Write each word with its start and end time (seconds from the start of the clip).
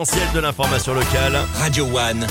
Essentiel 0.00 0.32
de 0.32 0.38
l'information 0.38 0.94
locale. 0.94 1.36
Radio 1.58 1.84
One, 1.86 2.24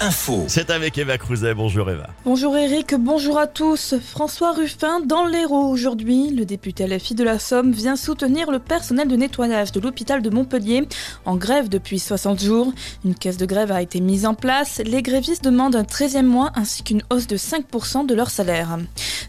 info. 0.00 0.44
C'est 0.48 0.70
avec 0.70 0.96
Eva 0.96 1.18
Cruzet. 1.18 1.54
Bonjour 1.54 1.90
Eva. 1.90 2.08
Bonjour 2.24 2.56
Eric, 2.56 2.94
bonjour 2.94 3.38
à 3.38 3.46
tous. 3.46 3.94
François 4.02 4.52
Ruffin 4.52 5.00
dans 5.00 5.26
l'Hérault 5.26 5.68
aujourd'hui. 5.68 6.30
Le 6.30 6.44
député 6.44 6.86
LFI 6.86 7.14
de 7.14 7.24
la 7.24 7.38
Somme 7.38 7.72
vient 7.72 7.96
soutenir 7.96 8.50
le 8.50 8.58
personnel 8.58 9.08
de 9.08 9.16
nettoyage 9.16 9.72
de 9.72 9.80
l'hôpital 9.80 10.22
de 10.22 10.30
Montpellier 10.30 10.88
en 11.26 11.36
grève 11.36 11.68
depuis 11.68 11.98
60 11.98 12.40
jours. 12.40 12.72
Une 13.04 13.14
caisse 13.14 13.36
de 13.36 13.46
grève 13.46 13.72
a 13.72 13.82
été 13.82 14.00
mise 14.00 14.24
en 14.24 14.34
place. 14.34 14.80
Les 14.84 15.02
grévistes 15.02 15.44
demandent 15.44 15.76
un 15.76 15.82
13e 15.82 16.24
mois 16.24 16.50
ainsi 16.54 16.82
qu'une 16.82 17.02
hausse 17.10 17.26
de 17.26 17.36
5% 17.36 18.06
de 18.06 18.14
leur 18.14 18.30
salaire. 18.30 18.78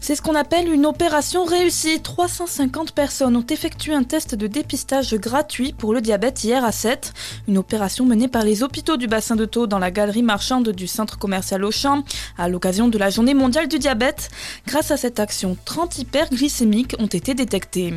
C'est 0.00 0.16
ce 0.16 0.22
qu'on 0.22 0.34
appelle 0.34 0.72
une 0.72 0.86
opération 0.86 1.44
réussie. 1.44 2.00
350 2.00 2.92
personnes 2.92 3.36
ont 3.36 3.46
effectué 3.48 3.92
un 3.94 4.02
test 4.02 4.34
de 4.34 4.46
dépistage 4.46 5.14
gratuit 5.14 5.74
pour 5.76 5.92
le 5.92 6.00
diabète 6.00 6.42
hier 6.42 6.64
à 6.64 6.72
7. 6.72 7.12
Une 7.46 7.58
opération 7.58 8.04
menée 8.04 8.28
par 8.28 8.42
les 8.42 8.62
hôpitaux 8.62 8.96
du 8.96 9.06
bassin 9.06 9.36
de 9.36 9.44
Thau 9.44 9.66
dans 9.66 9.78
la 9.78 9.90
galerie 9.90 10.22
marchande 10.22 10.61
du 10.70 10.86
centre 10.86 11.18
commercial 11.18 11.64
Auchan 11.64 12.04
à 12.38 12.48
l'occasion 12.48 12.88
de 12.88 12.98
la 12.98 13.10
journée 13.10 13.34
mondiale 13.34 13.68
du 13.68 13.78
diabète. 13.78 14.30
Grâce 14.66 14.90
à 14.90 14.96
cette 14.96 15.18
action, 15.18 15.56
30 15.64 15.98
hyperglycémiques 15.98 16.94
ont 16.98 17.06
été 17.06 17.34
détectés. 17.34 17.92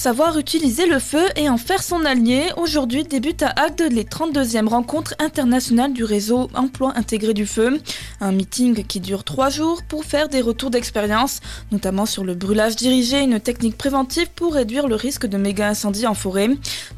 Savoir 0.00 0.38
utiliser 0.38 0.86
le 0.86 0.98
feu 0.98 1.26
et 1.36 1.50
en 1.50 1.58
faire 1.58 1.82
son 1.82 2.06
allié. 2.06 2.46
Aujourd'hui 2.56 3.04
débute 3.04 3.42
à 3.42 3.48
Agde 3.48 3.82
les 3.92 4.04
32e 4.04 4.66
rencontres 4.66 5.14
internationales 5.18 5.92
du 5.92 6.04
réseau 6.04 6.48
Emploi 6.54 6.94
intégré 6.96 7.34
du 7.34 7.44
feu. 7.44 7.78
Un 8.22 8.32
meeting 8.32 8.82
qui 8.84 9.00
dure 9.00 9.24
trois 9.24 9.50
jours 9.50 9.82
pour 9.86 10.06
faire 10.06 10.30
des 10.30 10.40
retours 10.40 10.70
d'expérience, 10.70 11.40
notamment 11.70 12.06
sur 12.06 12.24
le 12.24 12.34
brûlage 12.34 12.76
dirigé, 12.76 13.20
une 13.20 13.40
technique 13.40 13.76
préventive 13.76 14.30
pour 14.34 14.54
réduire 14.54 14.88
le 14.88 14.94
risque 14.94 15.26
de 15.26 15.36
méga 15.36 15.68
incendies 15.68 16.06
en 16.06 16.14
forêt. 16.14 16.48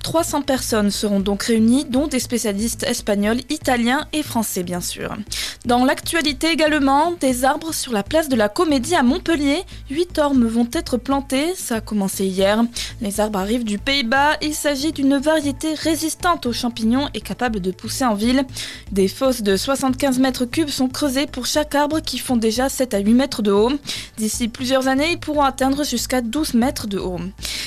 300 0.05 0.43
personnes 0.43 0.93
seront 0.93 1.19
donc 1.19 1.43
réunies, 1.43 1.85
dont 1.85 2.07
des 2.07 2.21
spécialistes 2.21 2.85
espagnols, 2.85 3.41
italiens 3.51 4.07
et 4.13 4.23
français 4.23 4.63
bien 4.63 4.81
sûr. 4.81 5.17
Dans 5.65 5.85
l'actualité 5.85 6.53
également, 6.53 7.15
des 7.21 7.45
arbres 7.45 7.75
sur 7.75 7.93
la 7.93 8.05
place 8.05 8.29
de 8.29 8.37
la 8.37 8.49
Comédie 8.49 8.95
à 8.95 9.03
Montpellier. 9.03 9.63
Huit 9.91 10.19
ormes 10.19 10.47
vont 10.47 10.69
être 10.73 10.99
plantés, 10.99 11.55
ça 11.57 11.77
a 11.77 11.81
commencé 11.81 12.27
hier. 12.27 12.65
Les 13.01 13.21
arbres 13.21 13.39
arrivent 13.39 13.65
du 13.65 13.79
Pays-Bas. 13.79 14.37
Il 14.43 14.55
s'agit 14.55 14.93
d'une 14.93 15.17
variété 15.17 15.75
résistante 15.75 16.47
aux 16.47 16.53
champignons 16.53 17.09
et 17.15 17.21
capable 17.21 17.61
de 17.61 17.71
pousser 17.71 18.05
en 18.05 18.15
ville. 18.15 18.45
Des 18.91 19.09
fosses 19.09 19.43
de 19.43 19.57
75 19.57 20.19
mètres 20.19 20.45
cubes 20.45 20.69
sont 20.69 20.89
creusées 20.89 21.27
pour 21.27 21.47
chaque 21.47 21.75
arbre 21.75 22.01
qui 22.01 22.19
font 22.19 22.37
déjà 22.37 22.69
7 22.69 22.95
à 22.95 22.99
8 22.99 23.15
mètres 23.15 23.43
de 23.43 23.53
haut. 23.53 23.73
D'ici 24.17 24.49
plusieurs 24.49 24.89
années, 24.89 25.13
ils 25.13 25.19
pourront 25.19 25.43
atteindre 25.43 25.85
jusqu'à 25.85 26.21
12 26.21 26.55
mètres 26.55 26.87
de 26.87 26.99
haut. 26.99 27.21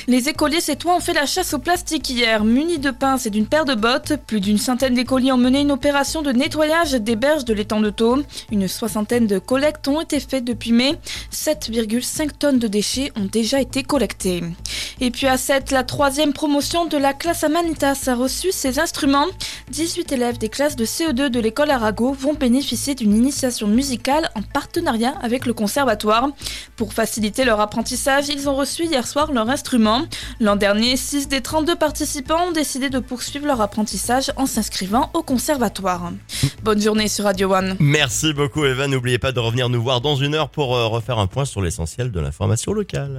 Les 0.08 0.30
écoliers 0.30 0.62
sétois 0.62 0.96
ont 0.96 1.00
fait 1.00 1.14
la 1.14 1.26
chasse 1.26 1.56
au 1.56 1.60
plastique 1.60 2.10
hier. 2.12 2.44
Munis 2.44 2.78
de 2.78 2.92
pinces 2.92 3.26
et 3.26 3.32
d'une 3.32 3.48
paire 3.48 3.66
de 3.66 3.74
bottes, 3.74 4.14
plus 4.28 4.40
d'une 4.40 4.60
centaine 4.60 4.94
d'écoliers 4.94 5.32
ont 5.32 5.38
mené 5.38 5.62
une 5.62 5.72
opération 5.72 6.22
de 6.22 6.32
nettoyage 6.32 6.92
des 6.94 7.16
berges 7.16 7.44
de 7.44 7.56
l'étang 7.56 7.82
de 7.82 7.90
Thau. 7.90 8.22
Une 8.52 8.68
soixantaine 8.68 9.26
de 9.26 9.40
collectes 9.40 9.88
ont 9.88 10.02
été 10.02 10.20
faites 10.20 10.46
depuis 10.46 10.72
mai. 10.72 10.94
7,5 11.34 12.30
tonnes 12.38 12.60
de 12.60 12.68
déchets 12.68 13.12
ont 13.16 13.26
déjà 13.26 13.60
été 13.60 13.82
collectées. 13.82 14.44
Et 15.02 15.12
puis 15.12 15.28
à 15.28 15.38
7, 15.38 15.72
la 15.72 15.84
troisième 15.84 16.34
promotion 16.34 16.86
de 16.86 16.98
la 16.98 17.14
classe 17.14 17.44
Amanitas 17.44 18.06
a 18.08 18.16
reçu 18.16 18.52
ses 18.52 18.80
instruments. 18.80 19.28
18 19.72 20.12
élèves 20.12 20.38
des 20.38 20.50
classes 20.50 20.76
de 20.76 20.86
CE2 20.86 21.30
de 21.30 21.40
l'école 21.40 21.72
Arago 21.72 22.14
vont 22.14 22.34
bénéficier 22.34 22.96
d'une 22.96 23.16
initiation 23.16 23.68
musicale 23.68 24.30
en 24.36 24.42
partenariat 24.42 25.16
avec 25.22 25.46
le 25.46 25.54
conservatoire. 25.54 26.30
Pour 26.76 26.94
faciliter 26.94 27.46
leur 27.46 27.60
apprentissage, 27.60 28.30
ils 28.30 28.48
ont 28.50 28.56
reçu 28.56 28.86
hier 28.86 29.06
soir 29.08 29.32
leur 29.32 29.50
instrument. 29.50 30.04
L'an 30.40 30.56
dernier, 30.56 30.96
6 30.96 31.28
des 31.28 31.42
32 31.42 31.76
participants 31.76 32.50
ont 32.50 32.52
décidé 32.52 32.90
de 32.90 33.00
poursuivre 33.00 33.46
leur 33.46 33.62
apprentissage 33.62 34.32
en 34.38 34.46
s'inscrivant 34.46 35.10
au 35.14 35.24
conservatoire. 35.24 36.12
Bonne 36.64 36.82
journée 36.82 37.08
sur 37.08 37.26
Radio 37.26 37.54
One. 37.54 37.76
Merci 37.80 38.34
beaucoup 38.34 38.66
Eva. 38.66 38.88
N'oubliez 38.88 39.20
pas 39.20 39.32
de 39.32 39.40
revenir 39.40 39.70
nous 39.70 39.82
voir 39.82 40.02
dans 40.02 40.16
une 40.16 40.36
heure 40.36 40.50
pour 40.50 40.76
euh, 40.76 40.88
refaire 40.88 41.20
un 41.20 41.28
point 41.28 41.46
sur 41.46 41.62
l'essentiel 41.62 42.12
de 42.12 42.20
l'information 42.20 42.74
locale. 42.74 43.18